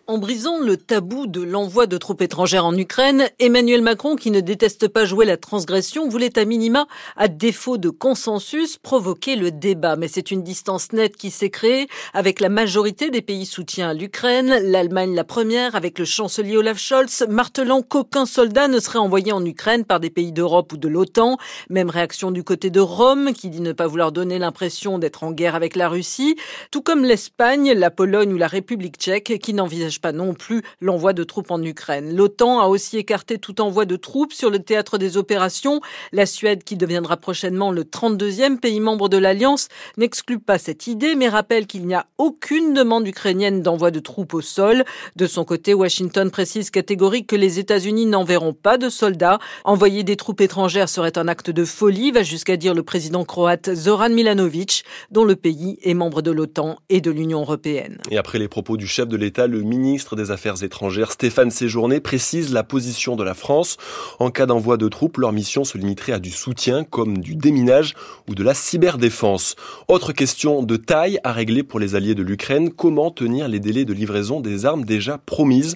En 0.09 0.17
brisant 0.17 0.57
le 0.57 0.75
tabou 0.75 1.27
de 1.27 1.39
l'envoi 1.39 1.85
de 1.85 1.95
troupes 1.99 2.23
étrangères 2.23 2.65
en 2.65 2.75
Ukraine, 2.75 3.29
Emmanuel 3.37 3.83
Macron, 3.83 4.15
qui 4.15 4.31
ne 4.31 4.39
déteste 4.39 4.87
pas 4.87 5.05
jouer 5.05 5.23
la 5.23 5.37
transgression, 5.37 6.09
voulait 6.09 6.39
à 6.39 6.45
minima, 6.45 6.87
à 7.15 7.27
défaut 7.27 7.77
de 7.77 7.91
consensus, 7.91 8.77
provoquer 8.77 9.35
le 9.35 9.51
débat. 9.51 9.97
Mais 9.97 10.07
c'est 10.07 10.31
une 10.31 10.41
distance 10.41 10.93
nette 10.93 11.15
qui 11.15 11.29
s'est 11.29 11.51
créée 11.51 11.87
avec 12.15 12.39
la 12.39 12.49
majorité 12.49 13.11
des 13.11 13.21
pays 13.21 13.45
soutiens 13.45 13.89
à 13.89 13.93
l'Ukraine, 13.93 14.57
l'Allemagne 14.63 15.13
la 15.13 15.23
première, 15.23 15.75
avec 15.75 15.99
le 15.99 16.05
chancelier 16.05 16.57
Olaf 16.57 16.79
Scholz, 16.79 17.27
martelant 17.29 17.83
qu'aucun 17.83 18.25
soldat 18.25 18.67
ne 18.67 18.79
serait 18.79 18.97
envoyé 18.97 19.31
en 19.31 19.45
Ukraine 19.45 19.85
par 19.85 19.99
des 19.99 20.09
pays 20.09 20.31
d'Europe 20.31 20.73
ou 20.73 20.77
de 20.77 20.87
l'OTAN. 20.87 21.37
Même 21.69 21.91
réaction 21.91 22.31
du 22.31 22.43
côté 22.43 22.71
de 22.71 22.79
Rome, 22.79 23.31
qui 23.33 23.51
dit 23.51 23.61
ne 23.61 23.73
pas 23.73 23.85
vouloir 23.85 24.11
donner 24.11 24.39
l'impression 24.39 24.97
d'être 24.97 25.23
en 25.23 25.31
guerre 25.33 25.53
avec 25.53 25.75
la 25.75 25.87
Russie, 25.87 26.35
tout 26.71 26.81
comme 26.81 27.03
l'Espagne, 27.03 27.73
la 27.73 27.91
Pologne 27.91 28.33
ou 28.33 28.37
la 28.37 28.47
République 28.47 28.97
tchèque, 28.97 29.37
qui 29.39 29.53
pas 29.99 30.11
non 30.11 30.33
plus 30.33 30.63
l'envoi 30.81 31.13
de 31.13 31.23
troupes 31.23 31.51
en 31.51 31.61
Ukraine. 31.61 32.15
L'OTAN 32.15 32.59
a 32.59 32.67
aussi 32.67 32.97
écarté 32.97 33.37
tout 33.37 33.61
envoi 33.61 33.85
de 33.85 33.95
troupes 33.95 34.33
sur 34.33 34.49
le 34.49 34.59
théâtre 34.59 34.97
des 34.97 35.17
opérations. 35.17 35.81
La 36.11 36.25
Suède, 36.25 36.63
qui 36.63 36.75
deviendra 36.75 37.17
prochainement 37.17 37.71
le 37.71 37.83
32e 37.83 38.57
pays 38.59 38.79
membre 38.79 39.09
de 39.09 39.17
l'Alliance, 39.17 39.67
n'exclut 39.97 40.39
pas 40.39 40.57
cette 40.57 40.87
idée, 40.87 41.15
mais 41.15 41.29
rappelle 41.29 41.67
qu'il 41.67 41.85
n'y 41.85 41.93
a 41.93 42.05
aucune 42.17 42.73
demande 42.73 43.07
ukrainienne 43.07 43.61
d'envoi 43.61 43.91
de 43.91 43.99
troupes 43.99 44.33
au 44.33 44.41
sol. 44.41 44.83
De 45.15 45.27
son 45.27 45.45
côté, 45.45 45.73
Washington 45.73 46.31
précise 46.31 46.69
catégorique 46.69 47.27
que 47.27 47.35
les 47.35 47.59
États-Unis 47.59 48.05
n'enverront 48.05 48.53
pas 48.53 48.77
de 48.77 48.89
soldats. 48.89 49.39
Envoyer 49.63 50.03
des 50.03 50.15
troupes 50.15 50.41
étrangères 50.41 50.89
serait 50.89 51.17
un 51.17 51.27
acte 51.27 51.49
de 51.49 51.65
folie, 51.65 52.11
va 52.11 52.23
jusqu'à 52.23 52.57
dire 52.57 52.73
le 52.73 52.83
président 52.83 53.25
croate 53.25 53.73
Zoran 53.73 54.09
Milanovic, 54.09 54.83
dont 55.11 55.25
le 55.25 55.35
pays 55.35 55.77
est 55.83 55.93
membre 55.93 56.21
de 56.21 56.31
l'OTAN 56.31 56.77
et 56.89 57.01
de 57.01 57.11
l'Union 57.11 57.41
européenne. 57.41 57.97
Et 58.11 58.17
après 58.17 58.39
les 58.39 58.47
propos 58.47 58.77
du 58.77 58.87
chef 58.87 59.07
de 59.07 59.17
l'État, 59.17 59.47
le 59.47 59.61
ministre 59.61 59.88
ministre 59.89 60.15
des 60.15 60.29
Affaires 60.29 60.61
étrangères 60.61 61.11
Stéphane 61.11 61.49
Séjourné 61.49 61.99
précise 61.99 62.53
la 62.53 62.63
position 62.63 63.15
de 63.15 63.23
la 63.23 63.33
France. 63.33 63.77
En 64.19 64.29
cas 64.29 64.45
d'envoi 64.45 64.77
de 64.77 64.87
troupes, 64.87 65.17
leur 65.17 65.33
mission 65.33 65.63
se 65.63 65.79
limiterait 65.79 66.11
à 66.11 66.19
du 66.19 66.29
soutien 66.29 66.83
comme 66.83 67.17
du 67.17 67.35
déminage 67.35 67.95
ou 68.29 68.35
de 68.35 68.43
la 68.43 68.53
cyberdéfense. 68.53 69.55
Autre 69.87 70.13
question 70.13 70.61
de 70.61 70.77
taille 70.77 71.19
à 71.23 71.33
régler 71.33 71.63
pour 71.63 71.79
les 71.79 71.95
alliés 71.95 72.13
de 72.13 72.21
l'Ukraine, 72.21 72.69
comment 72.69 73.09
tenir 73.09 73.47
les 73.47 73.59
délais 73.59 73.83
de 73.83 73.93
livraison 73.93 74.41
des 74.41 74.67
armes 74.67 74.85
déjà 74.85 75.17
promises? 75.17 75.75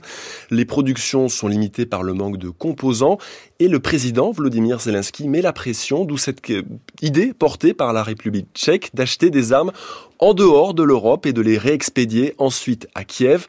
Les 0.51 0.65
productions 0.65 1.27
sont 1.27 1.47
limitées 1.47 1.87
par 1.87 2.03
le 2.03 2.13
manque 2.13 2.37
de 2.37 2.49
composants 2.49 3.17
et 3.59 3.67
le 3.67 3.79
président 3.79 4.31
Vladimir 4.31 4.79
Zelensky 4.79 5.27
met 5.27 5.41
la 5.41 5.53
pression, 5.53 6.05
d'où 6.05 6.17
cette 6.17 6.39
idée 7.01 7.33
portée 7.33 7.73
par 7.73 7.93
la 7.93 8.03
République 8.03 8.47
tchèque 8.53 8.91
d'acheter 8.93 9.31
des 9.31 9.53
armes 9.53 9.71
en 10.19 10.33
dehors 10.33 10.73
de 10.73 10.83
l'Europe 10.83 11.25
et 11.25 11.33
de 11.33 11.41
les 11.41 11.57
réexpédier 11.57 12.33
ensuite 12.37 12.87
à 12.95 13.03
Kiev. 13.03 13.47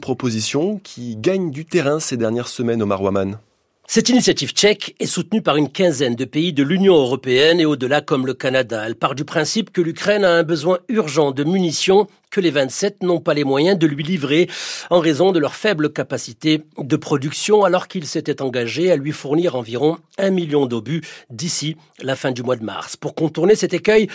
Proposition 0.00 0.78
qui 0.82 1.16
gagne 1.16 1.50
du 1.50 1.64
terrain 1.64 2.00
ces 2.00 2.16
dernières 2.16 2.48
semaines 2.48 2.82
au 2.82 2.86
Marwaman. 2.86 3.38
Cette 3.86 4.08
initiative 4.08 4.52
tchèque 4.52 4.96
est 4.98 5.06
soutenue 5.06 5.42
par 5.42 5.56
une 5.56 5.70
quinzaine 5.70 6.16
de 6.16 6.24
pays 6.24 6.54
de 6.54 6.62
l'Union 6.62 6.94
européenne 6.94 7.60
et 7.60 7.66
au-delà 7.66 8.00
comme 8.00 8.26
le 8.26 8.32
Canada. 8.32 8.82
Elle 8.86 8.96
part 8.96 9.14
du 9.14 9.26
principe 9.26 9.70
que 9.70 9.82
l'Ukraine 9.82 10.24
a 10.24 10.30
un 10.30 10.42
besoin 10.42 10.78
urgent 10.88 11.32
de 11.32 11.44
munitions 11.44 12.08
que 12.30 12.40
les 12.40 12.50
27 12.50 13.04
n'ont 13.04 13.20
pas 13.20 13.32
les 13.34 13.44
moyens 13.44 13.78
de 13.78 13.86
lui 13.86 14.02
livrer 14.02 14.48
en 14.90 14.98
raison 14.98 15.30
de 15.30 15.38
leur 15.38 15.54
faible 15.54 15.92
capacité 15.92 16.62
de 16.78 16.96
production 16.96 17.62
alors 17.62 17.86
qu'ils 17.86 18.06
s'étaient 18.06 18.42
engagés 18.42 18.90
à 18.90 18.96
lui 18.96 19.12
fournir 19.12 19.54
environ 19.54 19.98
un 20.18 20.30
million 20.30 20.66
d'obus 20.66 21.02
d'ici 21.30 21.76
la 22.02 22.16
fin 22.16 22.32
du 22.32 22.42
mois 22.42 22.56
de 22.56 22.64
mars. 22.64 22.96
Pour 22.96 23.14
contourner 23.14 23.54
cet 23.54 23.72
écueil, 23.72 24.08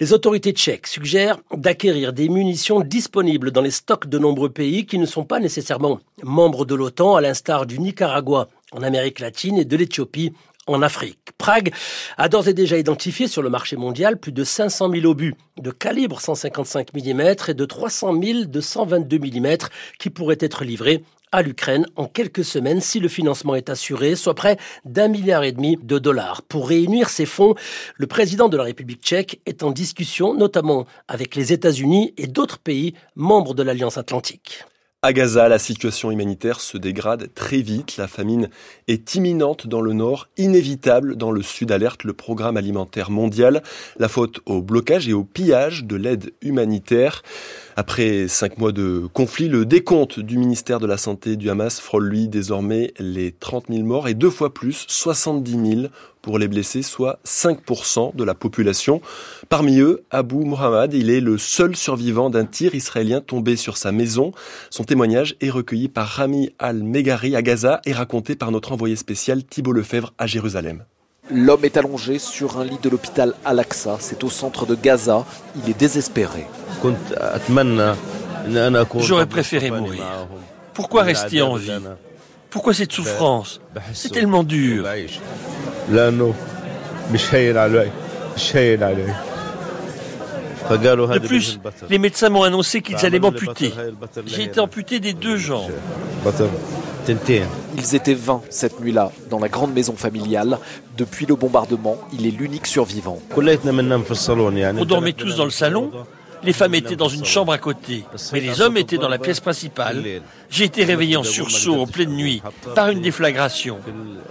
les 0.00 0.14
autorités 0.14 0.52
tchèques 0.52 0.86
suggèrent 0.86 1.38
d'acquérir 1.54 2.14
des 2.14 2.30
munitions 2.30 2.80
disponibles 2.80 3.50
dans 3.50 3.60
les 3.60 3.70
stocks 3.70 4.06
de 4.06 4.18
nombreux 4.18 4.50
pays 4.50 4.86
qui 4.86 4.98
ne 4.98 5.04
sont 5.04 5.24
pas 5.24 5.40
nécessairement 5.40 6.00
membres 6.22 6.64
de 6.64 6.74
l'OTAN 6.74 7.16
à 7.16 7.20
l'instar 7.20 7.66
du 7.66 7.78
Nicaragua 7.78 8.48
en 8.76 8.82
Amérique 8.82 9.20
latine 9.20 9.58
et 9.58 9.64
de 9.64 9.76
l'Éthiopie 9.76 10.32
en 10.66 10.82
Afrique. 10.82 11.18
Prague 11.38 11.72
a 12.16 12.28
d'ores 12.28 12.48
et 12.48 12.54
déjà 12.54 12.76
identifié 12.76 13.28
sur 13.28 13.42
le 13.42 13.50
marché 13.50 13.76
mondial 13.76 14.18
plus 14.18 14.32
de 14.32 14.44
500 14.44 14.90
000 14.90 15.06
obus 15.06 15.34
de 15.58 15.70
calibre 15.70 16.20
155 16.20 16.92
mm 16.92 17.20
et 17.48 17.54
de 17.54 17.64
300 17.64 18.20
000 18.20 18.44
de 18.46 18.60
122 18.60 19.18
mm 19.18 19.56
qui 19.98 20.10
pourraient 20.10 20.38
être 20.40 20.64
livrés 20.64 21.04
à 21.32 21.42
l'Ukraine 21.42 21.86
en 21.96 22.06
quelques 22.06 22.44
semaines 22.44 22.80
si 22.80 23.00
le 23.00 23.08
financement 23.08 23.54
est 23.54 23.70
assuré, 23.70 24.16
soit 24.16 24.34
près 24.34 24.56
d'un 24.84 25.08
milliard 25.08 25.44
et 25.44 25.52
demi 25.52 25.76
de 25.82 25.98
dollars. 25.98 26.42
Pour 26.42 26.68
réunir 26.68 27.08
ces 27.08 27.26
fonds, 27.26 27.54
le 27.96 28.06
président 28.06 28.48
de 28.48 28.56
la 28.56 28.64
République 28.64 29.02
tchèque 29.02 29.40
est 29.46 29.62
en 29.62 29.70
discussion 29.70 30.34
notamment 30.34 30.86
avec 31.08 31.34
les 31.34 31.52
États-Unis 31.52 32.14
et 32.16 32.26
d'autres 32.26 32.58
pays 32.58 32.94
membres 33.14 33.54
de 33.54 33.62
l'Alliance 33.62 33.98
atlantique. 33.98 34.64
À 35.06 35.12
Gaza, 35.12 35.48
la 35.48 35.60
situation 35.60 36.10
humanitaire 36.10 36.58
se 36.58 36.76
dégrade 36.76 37.32
très 37.32 37.58
vite. 37.58 37.96
La 37.96 38.08
famine 38.08 38.50
est 38.88 39.14
imminente 39.14 39.68
dans 39.68 39.80
le 39.80 39.92
nord, 39.92 40.26
inévitable 40.36 41.14
dans 41.14 41.30
le 41.30 41.42
sud, 41.42 41.70
alerte 41.70 42.02
le 42.02 42.12
programme 42.12 42.56
alimentaire 42.56 43.08
mondial. 43.08 43.62
La 44.00 44.08
faute 44.08 44.40
au 44.46 44.62
blocage 44.62 45.08
et 45.08 45.12
au 45.12 45.22
pillage 45.22 45.84
de 45.84 45.94
l'aide 45.94 46.32
humanitaire. 46.42 47.22
Après 47.76 48.26
cinq 48.26 48.58
mois 48.58 48.72
de 48.72 49.06
conflit, 49.12 49.48
le 49.48 49.64
décompte 49.64 50.18
du 50.18 50.38
ministère 50.38 50.80
de 50.80 50.88
la 50.88 50.96
Santé 50.96 51.36
du 51.36 51.50
Hamas 51.50 51.78
frôle 51.78 52.08
lui 52.08 52.26
désormais 52.26 52.92
les 52.98 53.30
30 53.30 53.66
000 53.68 53.84
morts 53.84 54.08
et 54.08 54.14
deux 54.14 54.30
fois 54.30 54.52
plus, 54.52 54.86
70 54.88 55.50
000 55.82 55.88
pour 56.26 56.40
les 56.40 56.48
blessés, 56.48 56.82
soit 56.82 57.20
5% 57.24 58.16
de 58.16 58.24
la 58.24 58.34
population. 58.34 59.00
Parmi 59.48 59.78
eux, 59.78 60.02
Abu 60.10 60.44
Muhammad, 60.44 60.92
il 60.92 61.08
est 61.08 61.20
le 61.20 61.38
seul 61.38 61.76
survivant 61.76 62.30
d'un 62.30 62.44
tir 62.44 62.74
israélien 62.74 63.20
tombé 63.20 63.54
sur 63.54 63.76
sa 63.76 63.92
maison. 63.92 64.32
Son 64.68 64.82
témoignage 64.82 65.36
est 65.40 65.50
recueilli 65.50 65.86
par 65.86 66.08
Rami 66.08 66.50
Al-Megari 66.58 67.36
à 67.36 67.42
Gaza 67.42 67.80
et 67.84 67.92
raconté 67.92 68.34
par 68.34 68.50
notre 68.50 68.72
envoyé 68.72 68.96
spécial 68.96 69.44
Thibault 69.44 69.70
Lefebvre 69.70 70.14
à 70.18 70.26
Jérusalem. 70.26 70.82
L'homme 71.30 71.64
est 71.64 71.76
allongé 71.76 72.18
sur 72.18 72.58
un 72.58 72.64
lit 72.64 72.80
de 72.82 72.88
l'hôpital 72.88 73.34
Al-Aqsa. 73.44 73.98
C'est 74.00 74.24
au 74.24 74.28
centre 74.28 74.66
de 74.66 74.74
Gaza. 74.74 75.24
Il 75.54 75.70
est 75.70 75.78
désespéré. 75.78 76.48
J'aurais 78.98 79.26
préféré 79.26 79.70
mourir. 79.70 80.02
Pourquoi 80.74 81.04
rester 81.04 81.40
en 81.40 81.54
vie? 81.54 81.70
Pourquoi 82.50 82.74
cette 82.74 82.90
souffrance? 82.90 83.60
C'est 83.92 84.10
tellement 84.10 84.42
dur. 84.42 84.84
De 90.68 91.18
plus, 91.20 91.60
les 91.88 91.98
médecins 91.98 92.28
m'ont 92.28 92.42
annoncé 92.42 92.82
qu'ils 92.82 93.04
allaient 93.06 93.20
m'amputer. 93.20 93.72
J'ai 94.26 94.44
été 94.44 94.60
amputé 94.60 94.98
des 95.00 95.12
deux 95.12 95.36
jambes. 95.36 95.70
Ils 97.76 97.94
étaient 97.94 98.14
20 98.14 98.42
cette 98.50 98.80
nuit-là, 98.80 99.12
dans 99.30 99.38
la 99.38 99.48
grande 99.48 99.72
maison 99.72 99.94
familiale. 99.94 100.58
Depuis 100.96 101.24
le 101.26 101.36
bombardement, 101.36 101.98
il 102.12 102.26
est 102.26 102.30
l'unique 102.30 102.66
survivant. 102.66 103.20
On 103.36 104.84
dormait 104.84 105.12
tous 105.12 105.36
dans 105.36 105.44
le 105.44 105.50
salon. 105.50 105.92
Les 106.42 106.52
femmes 106.52 106.74
étaient 106.74 106.96
dans 106.96 107.08
une 107.08 107.24
chambre 107.24 107.52
à 107.52 107.58
côté, 107.58 108.04
mais 108.32 108.40
les 108.40 108.60
hommes 108.60 108.76
étaient 108.76 108.98
dans 108.98 109.08
la 109.08 109.18
pièce 109.18 109.40
principale. 109.40 110.02
J'ai 110.50 110.64
été 110.64 110.84
réveillé 110.84 111.16
en 111.16 111.22
sursaut 111.22 111.80
en 111.80 111.86
pleine 111.86 112.10
nuit 112.14 112.42
par 112.74 112.90
une 112.90 113.00
déflagration. 113.00 113.78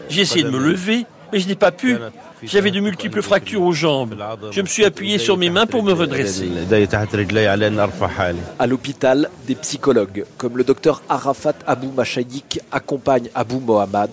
J'ai 0.10 0.22
essayé 0.22 0.44
de 0.44 0.50
me 0.50 0.60
lever, 0.60 1.06
mais 1.32 1.40
je 1.40 1.48
n'ai 1.48 1.56
pas 1.56 1.72
pu. 1.72 1.98
J'avais 2.44 2.72
de 2.72 2.80
multiples 2.80 3.22
fractures 3.22 3.62
aux 3.62 3.72
jambes. 3.72 4.16
Je 4.52 4.62
me 4.62 4.68
suis 4.68 4.86
appuyé 4.86 5.18
sur 5.18 5.38
mes 5.38 5.50
mains 5.50 5.66
pour 5.66 5.84
me 5.84 5.94
redresser. 5.94 6.50
À 8.60 8.68
l'hôpital, 8.68 9.30
des 9.48 9.56
psychologues, 9.56 10.26
comme 10.38 10.58
le 10.58 10.64
docteur 10.64 11.02
Arafat 11.10 11.54
Abou 11.66 11.92
Machayik, 11.96 12.60
accompagnent 12.72 13.30
Abou 13.34 13.60
Mohammad. 13.60 14.12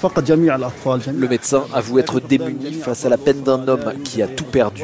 Le 0.00 1.28
médecin 1.28 1.64
avoue 1.74 1.98
être 1.98 2.20
démuni 2.20 2.72
face 2.72 3.04
à 3.04 3.08
la 3.08 3.18
peine 3.18 3.42
d'un 3.42 3.66
homme 3.66 3.92
qui 4.04 4.22
a 4.22 4.28
tout 4.28 4.44
perdu. 4.44 4.82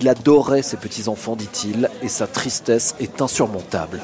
Il 0.00 0.08
adorait 0.08 0.62
ses 0.62 0.76
petits-enfants, 0.76 1.36
dit-il, 1.36 1.90
et 2.02 2.08
sa 2.08 2.26
tristesse 2.26 2.94
est 3.00 3.20
insurmontable. 3.20 4.00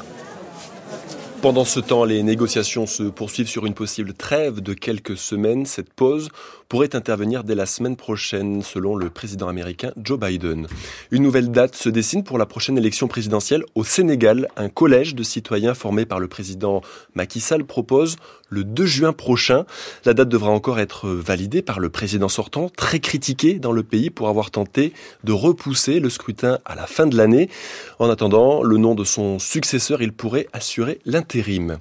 Pendant 1.44 1.66
ce 1.66 1.78
temps, 1.78 2.04
les 2.06 2.22
négociations 2.22 2.86
se 2.86 3.02
poursuivent 3.02 3.50
sur 3.50 3.66
une 3.66 3.74
possible 3.74 4.14
trêve 4.14 4.62
de 4.62 4.72
quelques 4.72 5.18
semaines. 5.18 5.66
Cette 5.66 5.92
pause 5.92 6.30
pourrait 6.70 6.96
intervenir 6.96 7.44
dès 7.44 7.54
la 7.54 7.66
semaine 7.66 7.96
prochaine, 7.96 8.62
selon 8.62 8.96
le 8.96 9.10
président 9.10 9.46
américain 9.48 9.92
Joe 10.02 10.18
Biden. 10.18 10.66
Une 11.10 11.22
nouvelle 11.22 11.50
date 11.50 11.74
se 11.76 11.90
dessine 11.90 12.24
pour 12.24 12.38
la 12.38 12.46
prochaine 12.46 12.78
élection 12.78 13.08
présidentielle 13.08 13.62
au 13.74 13.84
Sénégal. 13.84 14.48
Un 14.56 14.70
collège 14.70 15.14
de 15.14 15.22
citoyens 15.22 15.74
formé 15.74 16.06
par 16.06 16.18
le 16.18 16.28
président 16.28 16.80
Macky 17.14 17.40
Sall 17.40 17.64
propose 17.66 18.16
le 18.54 18.64
2 18.64 18.86
juin 18.86 19.12
prochain. 19.12 19.66
La 20.04 20.14
date 20.14 20.28
devra 20.28 20.50
encore 20.50 20.78
être 20.78 21.08
validée 21.08 21.60
par 21.60 21.80
le 21.80 21.90
président 21.90 22.28
sortant, 22.28 22.70
très 22.74 23.00
critiqué 23.00 23.54
dans 23.54 23.72
le 23.72 23.82
pays 23.82 24.10
pour 24.10 24.28
avoir 24.28 24.50
tenté 24.50 24.92
de 25.24 25.32
repousser 25.32 25.98
le 25.98 26.08
scrutin 26.08 26.58
à 26.64 26.74
la 26.74 26.86
fin 26.86 27.06
de 27.06 27.16
l'année. 27.16 27.50
En 27.98 28.08
attendant, 28.08 28.62
le 28.62 28.78
nom 28.78 28.94
de 28.94 29.04
son 29.04 29.38
successeur, 29.38 30.00
il 30.00 30.12
pourrait 30.12 30.46
assurer 30.52 31.00
l'intérim. 31.04 31.78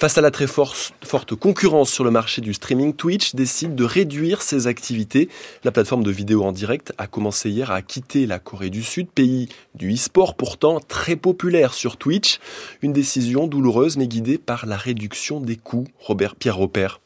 Face 0.00 0.16
à 0.16 0.22
la 0.22 0.30
très 0.30 0.46
forte 0.46 1.34
concurrence 1.34 1.90
sur 1.90 2.04
le 2.04 2.10
marché 2.10 2.40
du 2.40 2.54
streaming, 2.54 2.94
Twitch 2.94 3.34
décide 3.34 3.74
de 3.74 3.84
réduire 3.84 4.40
ses 4.40 4.66
activités. 4.66 5.28
La 5.62 5.72
plateforme 5.72 6.02
de 6.02 6.10
vidéo 6.10 6.42
en 6.42 6.52
direct 6.52 6.94
a 6.96 7.06
commencé 7.06 7.50
hier 7.50 7.70
à 7.70 7.82
quitter 7.82 8.24
la 8.24 8.38
Corée 8.38 8.70
du 8.70 8.82
Sud, 8.82 9.10
pays 9.10 9.50
du 9.74 9.92
e-sport 9.92 10.36
pourtant 10.36 10.80
très 10.80 11.16
populaire 11.16 11.74
sur 11.74 11.98
Twitch. 11.98 12.38
Une 12.80 12.94
décision 12.94 13.46
douloureuse 13.46 13.98
mais 13.98 14.08
guidée 14.08 14.38
par 14.38 14.64
la 14.64 14.78
réduction 14.78 15.38
des 15.38 15.56
coûts. 15.56 15.86
Robert 15.98 16.34
Pierre 16.34 16.56
Robert 16.56 17.02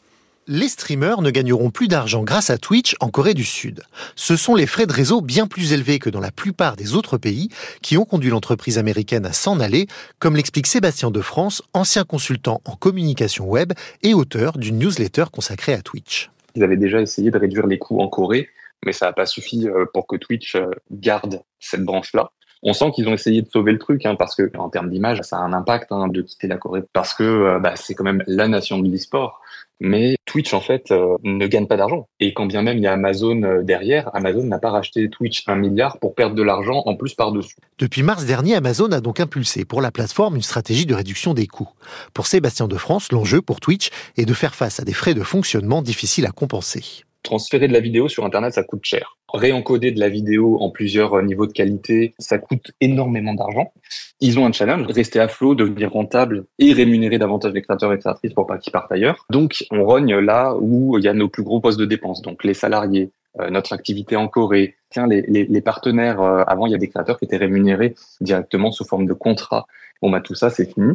les 0.46 0.68
streamers 0.68 1.22
ne 1.22 1.30
gagneront 1.30 1.70
plus 1.70 1.88
d'argent 1.88 2.22
grâce 2.22 2.50
à 2.50 2.58
Twitch 2.58 2.94
en 3.00 3.08
Corée 3.08 3.34
du 3.34 3.44
Sud. 3.44 3.82
Ce 4.14 4.36
sont 4.36 4.54
les 4.54 4.66
frais 4.66 4.86
de 4.86 4.92
réseau 4.92 5.20
bien 5.20 5.46
plus 5.46 5.72
élevés 5.72 5.98
que 5.98 6.10
dans 6.10 6.20
la 6.20 6.30
plupart 6.30 6.76
des 6.76 6.94
autres 6.94 7.16
pays 7.18 7.48
qui 7.82 7.96
ont 7.96 8.04
conduit 8.04 8.30
l'entreprise 8.30 8.78
américaine 8.78 9.26
à 9.26 9.32
s'en 9.32 9.60
aller, 9.60 9.86
comme 10.18 10.36
l'explique 10.36 10.66
Sébastien 10.66 11.10
de 11.10 11.20
France, 11.20 11.62
ancien 11.72 12.04
consultant 12.04 12.60
en 12.64 12.76
communication 12.76 13.46
web 13.48 13.72
et 14.02 14.14
auteur 14.14 14.58
d'une 14.58 14.78
newsletter 14.78 15.24
consacrée 15.32 15.74
à 15.74 15.82
Twitch. 15.82 16.30
Ils 16.54 16.62
avaient 16.62 16.76
déjà 16.76 17.00
essayé 17.00 17.30
de 17.30 17.38
réduire 17.38 17.66
les 17.66 17.78
coûts 17.78 18.00
en 18.00 18.08
Corée, 18.08 18.48
mais 18.84 18.92
ça 18.92 19.06
n'a 19.06 19.12
pas 19.12 19.26
suffi 19.26 19.66
euh, 19.68 19.86
pour 19.92 20.06
que 20.06 20.16
Twitch 20.16 20.56
euh, 20.56 20.70
garde 20.90 21.42
cette 21.58 21.84
branche-là. 21.84 22.30
On 22.62 22.72
sent 22.72 22.92
qu'ils 22.94 23.08
ont 23.08 23.12
essayé 23.12 23.42
de 23.42 23.48
sauver 23.48 23.72
le 23.72 23.78
truc, 23.78 24.06
hein, 24.06 24.14
parce 24.14 24.34
que 24.34 24.50
en 24.56 24.70
termes 24.70 24.88
d'image, 24.88 25.20
ça 25.22 25.36
a 25.36 25.40
un 25.40 25.52
impact 25.52 25.92
hein, 25.92 26.08
de 26.08 26.22
quitter 26.22 26.48
la 26.48 26.56
Corée, 26.56 26.82
parce 26.92 27.12
que 27.12 27.22
euh, 27.22 27.58
bah, 27.58 27.76
c'est 27.76 27.94
quand 27.94 28.04
même 28.04 28.22
la 28.26 28.48
nation 28.48 28.78
de 28.78 28.88
l'e-sport. 28.88 29.40
Mais 29.80 30.16
Twitch, 30.24 30.54
en 30.54 30.60
fait, 30.60 30.90
euh, 30.90 31.16
ne 31.22 31.46
gagne 31.46 31.66
pas 31.66 31.76
d'argent. 31.76 32.08
Et 32.20 32.32
quand 32.32 32.46
bien 32.46 32.62
même 32.62 32.78
il 32.78 32.82
y 32.82 32.86
a 32.86 32.92
Amazon 32.92 33.42
euh, 33.42 33.62
derrière, 33.62 34.14
Amazon 34.14 34.44
n'a 34.44 34.58
pas 34.58 34.70
racheté 34.70 35.10
Twitch 35.10 35.42
un 35.46 35.56
milliard 35.56 35.98
pour 35.98 36.14
perdre 36.14 36.34
de 36.34 36.42
l'argent 36.42 36.82
en 36.86 36.96
plus 36.96 37.14
par-dessus. 37.14 37.56
Depuis 37.78 38.02
mars 38.02 38.24
dernier, 38.24 38.54
Amazon 38.54 38.90
a 38.92 39.00
donc 39.00 39.20
impulsé 39.20 39.64
pour 39.64 39.82
la 39.82 39.90
plateforme 39.90 40.36
une 40.36 40.42
stratégie 40.42 40.86
de 40.86 40.94
réduction 40.94 41.34
des 41.34 41.46
coûts. 41.46 41.70
Pour 42.12 42.26
Sébastien 42.26 42.68
de 42.68 42.76
France, 42.76 43.12
l'enjeu 43.12 43.42
pour 43.42 43.60
Twitch 43.60 43.90
est 44.16 44.26
de 44.26 44.34
faire 44.34 44.54
face 44.54 44.80
à 44.80 44.84
des 44.84 44.94
frais 44.94 45.14
de 45.14 45.22
fonctionnement 45.22 45.82
difficiles 45.82 46.26
à 46.26 46.30
compenser 46.30 47.04
transférer 47.24 47.66
de 47.66 47.72
la 47.72 47.80
vidéo 47.80 48.08
sur 48.08 48.24
Internet, 48.24 48.54
ça 48.54 48.62
coûte 48.62 48.84
cher. 48.84 49.16
Réencoder 49.34 49.90
de 49.90 49.98
la 49.98 50.08
vidéo 50.08 50.58
en 50.60 50.70
plusieurs 50.70 51.14
euh, 51.14 51.22
niveaux 51.22 51.48
de 51.48 51.52
qualité, 51.52 52.14
ça 52.20 52.38
coûte 52.38 52.70
énormément 52.80 53.34
d'argent. 53.34 53.72
Ils 54.20 54.38
ont 54.38 54.46
un 54.46 54.52
challenge, 54.52 54.86
rester 54.86 55.18
à 55.18 55.26
flot, 55.26 55.56
devenir 55.56 55.90
rentable 55.90 56.44
et 56.60 56.72
rémunérer 56.72 57.18
davantage 57.18 57.52
les 57.52 57.60
créateurs 57.60 57.92
et 57.92 57.98
créatrices 57.98 58.32
pour 58.32 58.46
pas 58.46 58.58
qu'ils 58.58 58.72
partent 58.72 58.92
ailleurs. 58.92 59.26
Donc, 59.30 59.64
on 59.72 59.84
rogne 59.84 60.14
là 60.18 60.54
où 60.60 60.98
il 60.98 61.04
y 61.04 61.08
a 61.08 61.14
nos 61.14 61.28
plus 61.28 61.42
gros 61.42 61.58
postes 61.58 61.80
de 61.80 61.84
dépenses. 61.84 62.22
Donc, 62.22 62.44
les 62.44 62.54
salariés, 62.54 63.10
euh, 63.40 63.50
notre 63.50 63.72
activité 63.72 64.14
en 64.14 64.28
Corée, 64.28 64.76
tiens, 64.90 65.08
les, 65.08 65.60
partenaires, 65.62 66.22
euh, 66.22 66.44
avant, 66.46 66.66
il 66.66 66.70
y 66.70 66.76
a 66.76 66.78
des 66.78 66.88
créateurs 66.88 67.18
qui 67.18 67.24
étaient 67.24 67.36
rémunérés 67.36 67.96
directement 68.20 68.70
sous 68.70 68.84
forme 68.84 69.06
de 69.06 69.14
contrat. 69.14 69.66
Bon, 70.00 70.10
bah, 70.10 70.20
tout 70.20 70.36
ça, 70.36 70.48
c'est 70.48 70.72
fini. 70.72 70.92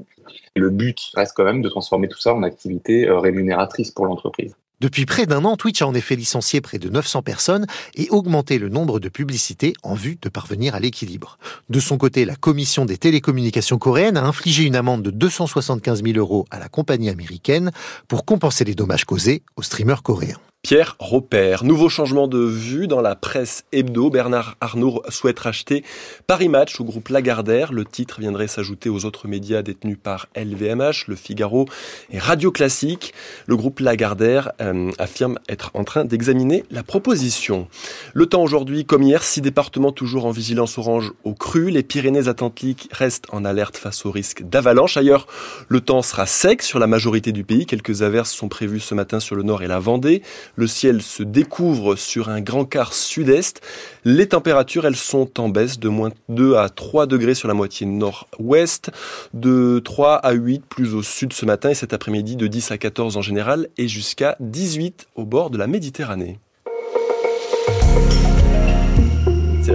Le 0.56 0.70
but 0.70 1.12
reste 1.14 1.34
quand 1.36 1.44
même 1.44 1.62
de 1.62 1.68
transformer 1.68 2.08
tout 2.08 2.20
ça 2.20 2.34
en 2.34 2.44
activité 2.44 3.06
rémunératrice 3.10 3.92
pour 3.92 4.06
l'entreprise. 4.06 4.56
Depuis 4.82 5.06
près 5.06 5.26
d'un 5.26 5.44
an, 5.44 5.58
Twitch 5.58 5.82
a 5.82 5.88
en 5.88 5.94
effet 5.94 6.16
licencié 6.16 6.62
près 6.62 6.80
de 6.80 6.90
900 6.90 7.22
personnes 7.22 7.68
et 7.96 8.10
augmenté 8.12 8.60
le 8.60 8.70
nombre 8.70 9.02
de 9.02 9.10
publicités 9.10 9.74
en 9.84 9.94
vue 9.94 10.18
de 10.22 10.30
parvenir 10.30 10.74
à 10.74 10.80
l'équilibre. 10.80 11.38
De 11.70 11.82
son 11.82 11.98
côté, 11.98 12.24
la 12.24 12.38
Commission 12.38 12.86
des 12.86 12.98
télécommunications 12.98 13.78
coréennes 13.78 14.16
a 14.16 14.24
infligé 14.24 14.64
une 14.64 14.78
amende 14.78 15.04
de 15.04 15.12
275 15.12 16.02
000 16.04 16.18
euros 16.18 16.46
à 16.50 16.60
la 16.60 16.70
compagnie 16.70 17.10
américaine 17.10 17.72
pour 18.08 18.24
compenser 18.24 18.64
les 18.64 18.76
dommages 18.76 19.04
causés 19.04 19.44
aux 19.58 19.64
streamers 19.64 20.02
coréens. 20.02 20.40
Pierre 20.62 20.98
Robert. 21.00 21.64
Nouveau 21.64 21.88
changement 21.88 22.28
de 22.28 22.38
vue 22.38 22.88
dans 22.88 23.00
la 23.00 23.16
presse 23.16 23.64
hebdo. 23.72 24.10
Bernard 24.10 24.58
Arnault 24.60 25.02
souhaite 25.08 25.40
racheter 25.40 25.86
Paris 26.28 26.50
Match 26.50 26.82
au 26.82 26.84
groupe 26.84 27.08
Lagardère. 27.08 27.72
Le 27.72 27.86
titre 27.86 28.20
viendrait 28.20 28.50
s'ajouter 28.50 28.90
aux 28.90 29.06
autres 29.06 29.30
médias 29.30 29.62
détenus 29.62 29.98
par 30.04 30.28
LVMH, 30.36 31.06
Le 31.08 31.16
Figaro 31.16 31.66
et 32.12 32.20
Radio 32.20 32.52
Classique. 32.52 33.14
Le 33.48 33.56
groupe 33.56 33.80
Lagardère 33.80 34.52
euh, 34.60 34.92
affirme 35.00 35.40
être 35.48 35.72
en 35.76 35.86
train 35.86 36.04
d'examiner 36.04 36.66
la 36.72 36.84
proposition. 36.84 37.70
Le 38.14 38.26
temps 38.26 38.44
aujourd'hui, 38.44 38.84
comme 38.84 39.04
hier, 39.04 39.24
six 39.24 39.40
départements 39.40 39.94
toujours 39.94 40.26
en 40.26 40.32
vigilance 40.32 40.78
orange 40.78 41.14
au 41.24 41.34
cru. 41.34 41.72
Les 41.72 41.84
Pyrénées-Atlantiques 41.84 42.90
restent 42.92 43.28
en 43.32 43.46
alerte 43.46 43.78
face 43.78 44.06
au 44.06 44.12
risque 44.12 44.44
d'avalanche. 44.44 44.98
Ailleurs, 44.98 45.26
le 45.70 45.80
temps 45.80 46.02
sera 46.02 46.26
sec 46.26 46.64
sur 46.64 46.80
la 46.80 46.88
majorité 46.88 47.32
du 47.32 47.46
pays. 47.46 47.66
Quelques 47.66 48.02
averses 48.02 48.34
sont 48.34 48.50
prévues 48.50 48.82
ce 48.82 48.94
matin 48.94 49.22
sur 49.22 49.38
le 49.38 49.44
nord 49.44 49.64
et 49.64 49.68
la 49.68 49.80
Vendée. 49.80 50.22
Le 50.60 50.68
ciel 50.68 51.02
se 51.02 51.24
découvre 51.24 51.96
sur 51.96 52.28
un 52.28 52.42
grand 52.42 52.66
quart 52.66 52.94
sud-est. 52.94 53.62
Les 54.04 54.28
températures, 54.28 54.86
elles 54.86 54.98
sont 54.98 55.40
en 55.40 55.48
baisse 55.48 55.80
de 55.80 55.88
moins 55.88 56.12
2 56.28 56.56
à 56.56 56.68
3 56.68 57.08
degrés 57.08 57.34
sur 57.34 57.48
la 57.48 57.54
moitié 57.54 57.86
nord-ouest, 57.86 58.92
de 59.34 59.80
3 59.80 60.16
à 60.16 60.34
8 60.34 60.66
plus 60.66 60.96
au 60.96 61.02
sud 61.02 61.32
ce 61.32 61.46
matin 61.46 61.70
et 61.70 61.76
cet 61.76 61.94
après-midi 61.94 62.36
de 62.36 62.48
10 62.48 62.72
à 62.72 62.78
14 62.78 63.16
en 63.16 63.22
général 63.22 63.70
et 63.78 63.88
jusqu'à 63.88 64.36
18 64.42 65.08
au 65.16 65.24
bord 65.24 65.50
de 65.50 65.58
la 65.58 65.68
Méditerranée. 65.68 66.40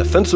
fin 0.02 0.20
de 0.22 0.26
ce 0.26 0.32